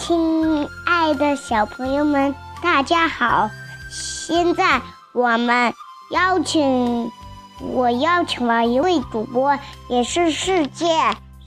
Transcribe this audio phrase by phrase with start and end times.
[0.00, 3.50] 亲爱的小朋友们，大家好！
[3.90, 4.80] 现在
[5.12, 5.74] 我们
[6.10, 7.12] 邀请
[7.60, 9.58] 我邀请了一位主播，
[9.90, 10.86] 也是世界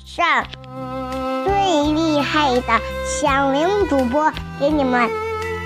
[0.06, 0.46] 上
[1.44, 5.10] 最厉害的响铃主播，给你们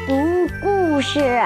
[0.07, 1.43] 读故事。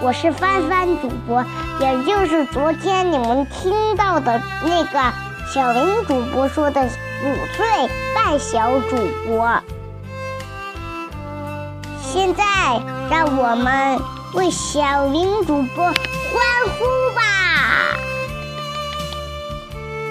[0.00, 1.44] 我是帆帆主播，
[1.80, 5.12] 也就是昨天你们听到的那个
[5.52, 7.66] 小铃主播说的五岁
[8.14, 9.60] 半小主播。
[12.12, 12.44] 现在，
[13.10, 13.98] 让我们
[14.34, 15.94] 为小林主播欢
[16.76, 16.84] 呼
[17.16, 17.96] 吧！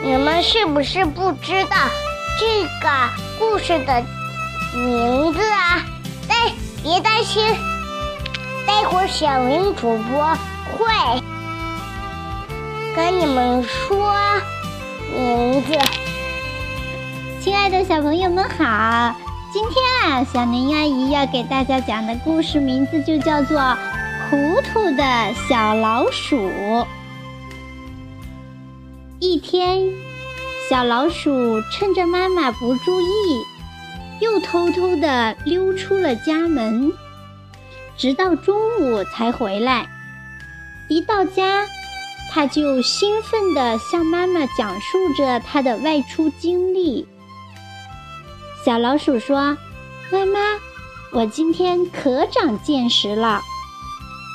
[0.01, 1.77] 你们是不是不知道
[2.39, 2.89] 这个
[3.37, 4.03] 故事的
[4.73, 5.85] 名字啊？
[6.27, 6.51] 哎，
[6.81, 7.55] 别担心，
[8.65, 10.35] 待会儿小林主播
[10.75, 11.21] 会
[12.95, 14.11] 跟你们说
[15.15, 15.77] 名字。
[17.43, 19.15] 亲爱的小朋友们好。
[19.53, 23.59] 今天啊，小林阿姨要给大家讲的故事名字就叫做
[24.29, 26.37] 《糊涂的小老鼠》。
[29.19, 29.89] 一天，
[30.69, 33.43] 小老鼠趁着妈妈不注意，
[34.21, 36.93] 又偷偷地溜出了家门，
[37.97, 39.85] 直到中午才回来。
[40.87, 41.67] 一到家，
[42.31, 47.05] 它就兴奋地向妈妈讲述着它的外出经历。
[48.63, 49.57] 小老鼠说
[50.13, 50.39] ：“妈妈，
[51.11, 53.41] 我今天可长见识了。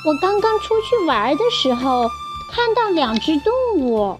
[0.05, 2.09] 我刚刚出去玩的时候，
[2.51, 4.19] 看到两只动物。”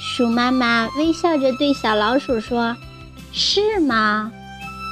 [0.00, 2.74] 鼠妈妈微笑着对小老鼠说
[3.32, 4.32] ：“是吗？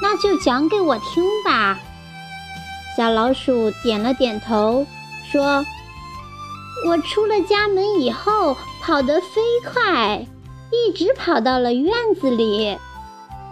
[0.03, 1.79] 那就讲给我听吧。”
[2.95, 4.87] 小老鼠点了点头，
[5.33, 5.65] 说
[6.87, 10.27] ：“我出了家门以后，跑得飞快，
[10.71, 11.91] 一直跑到了院
[12.21, 12.77] 子里。”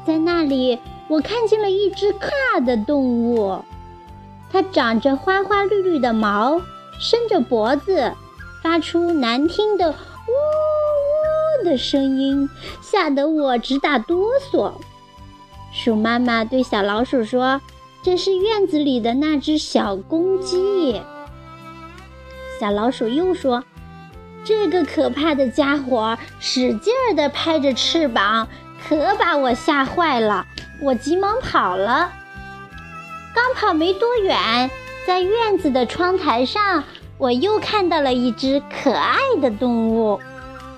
[0.06, 0.78] 在那里，
[1.08, 3.64] 我看见了一只可爱的动物，
[4.52, 6.60] 它长着花花绿绿的毛，
[7.00, 8.12] 伸着脖子，
[8.62, 12.48] 发出难听的“呜呜”的声音，
[12.82, 14.72] 吓得我直打哆嗦。
[15.72, 17.60] 鼠妈妈对小老鼠说
[18.02, 21.00] ：“这是院子里的那只小公鸡。”
[22.60, 23.64] 小老鼠又说
[24.44, 28.46] ：“这个可怕的家伙使劲儿地拍着翅膀。”
[28.88, 30.46] 可把我吓坏了，
[30.80, 32.12] 我急忙跑了。
[33.34, 34.70] 刚跑没多远，
[35.06, 36.84] 在院子的窗台上，
[37.18, 40.20] 我又看到了一只可爱的动物。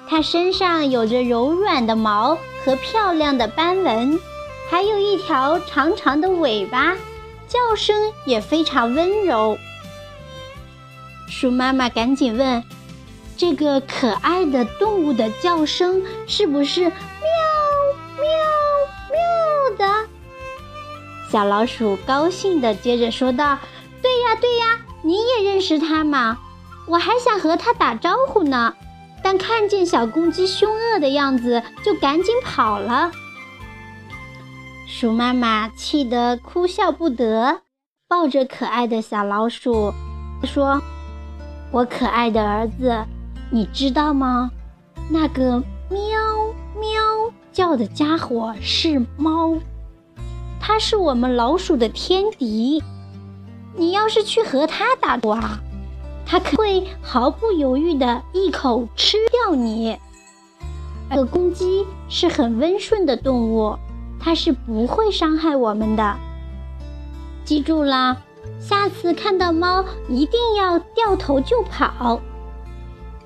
[0.08, 4.18] 它身上有着柔软的毛和漂亮的斑纹，
[4.70, 6.94] 还有一条长长的尾巴，
[7.48, 9.58] 叫声也非常温柔。
[11.28, 12.62] 鼠妈妈赶紧问
[13.36, 16.92] ：“这个可爱的动物的叫声是不是？”
[21.36, 23.58] 小老鼠高兴地接着说道
[24.00, 26.38] ：“对呀，对呀，你也认识它吗？
[26.88, 28.74] 我还想和它打招呼呢，
[29.22, 33.12] 但看见小公鸡凶恶的样子，就赶紧跑了。”
[34.88, 37.60] 鼠妈妈气得哭笑不得，
[38.08, 39.92] 抱着可爱的小老鼠
[40.44, 40.80] 说
[41.70, 43.04] ：“我可爱的儿子，
[43.50, 44.50] 你知道吗？
[45.10, 46.00] 那个喵
[46.80, 49.54] 喵叫的家伙是猫。”
[50.68, 52.82] 它是我们老鼠的天敌，
[53.76, 55.60] 你要是去和它打赌啊，
[56.26, 59.96] 它可会毫不犹豫的一口吃掉你。
[61.08, 63.78] 而公鸡是很温顺的动物，
[64.18, 66.16] 它是不会伤害我们的。
[67.44, 68.16] 记住了，
[68.58, 72.20] 下次看到猫一定要掉头就跑。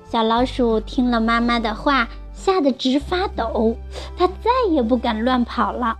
[0.07, 3.75] 小老鼠听了妈妈的话，吓得直发抖，
[4.15, 5.97] 它再也不敢乱跑了。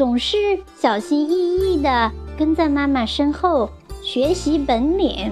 [0.00, 3.68] 总是小心翼翼地跟在妈妈身后
[4.02, 5.30] 学习本领。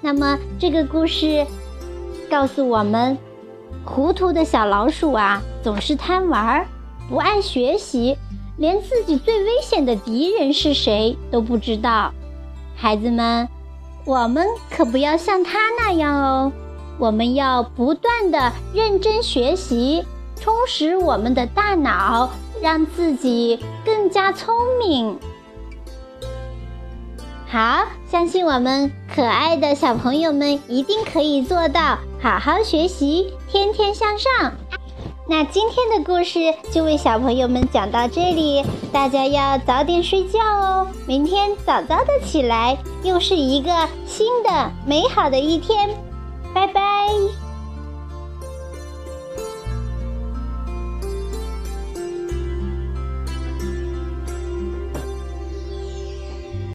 [0.00, 1.44] 那么，这个故事
[2.30, 3.18] 告诉我们：
[3.84, 6.66] 糊涂的小老鼠啊，总是贪玩儿，
[7.08, 8.16] 不爱学习，
[8.56, 12.12] 连自己最危险的敌人是谁都不知道。
[12.76, 13.48] 孩子们，
[14.04, 16.52] 我们可不要像他那样哦！
[17.00, 20.04] 我们要不断地认真学习，
[20.36, 22.30] 充实我们的大脑。
[22.64, 25.18] 让自己更加聪明。
[27.46, 34.54] 好，相信我们可爱的小朋友们一定可以做到，好好学习，天天向上。
[35.28, 36.38] 那今天的故事
[36.72, 43.70] 就为小朋友们讲到这里，大家要早点睡觉哦，明天早早的起来，又是一个
[44.06, 45.90] 新的美好的一天。
[46.54, 47.33] 拜拜。